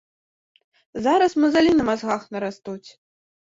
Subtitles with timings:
[1.09, 2.83] Зараз мазалі на мазгах нарастуць.